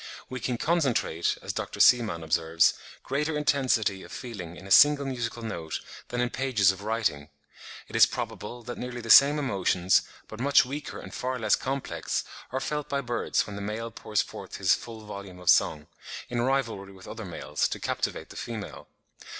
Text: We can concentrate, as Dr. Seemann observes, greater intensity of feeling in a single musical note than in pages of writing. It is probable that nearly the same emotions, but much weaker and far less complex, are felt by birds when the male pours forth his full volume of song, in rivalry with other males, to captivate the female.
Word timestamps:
We 0.31 0.39
can 0.39 0.57
concentrate, 0.57 1.37
as 1.43 1.53
Dr. 1.53 1.79
Seemann 1.79 2.23
observes, 2.23 2.73
greater 3.03 3.37
intensity 3.37 4.01
of 4.01 4.11
feeling 4.11 4.55
in 4.57 4.65
a 4.65 4.71
single 4.71 5.05
musical 5.05 5.43
note 5.43 5.79
than 6.07 6.21
in 6.21 6.31
pages 6.31 6.71
of 6.71 6.81
writing. 6.81 7.29
It 7.87 7.95
is 7.95 8.07
probable 8.07 8.63
that 8.63 8.79
nearly 8.79 9.01
the 9.01 9.11
same 9.11 9.37
emotions, 9.37 10.01
but 10.27 10.39
much 10.39 10.65
weaker 10.65 10.97
and 10.99 11.13
far 11.13 11.37
less 11.37 11.55
complex, 11.55 12.23
are 12.51 12.59
felt 12.59 12.89
by 12.89 13.01
birds 13.01 13.45
when 13.45 13.55
the 13.55 13.61
male 13.61 13.91
pours 13.91 14.23
forth 14.23 14.55
his 14.55 14.73
full 14.73 15.05
volume 15.05 15.37
of 15.37 15.51
song, 15.51 15.85
in 16.29 16.41
rivalry 16.41 16.93
with 16.93 17.07
other 17.07 17.23
males, 17.23 17.67
to 17.67 17.79
captivate 17.79 18.29
the 18.31 18.35
female. 18.35 18.87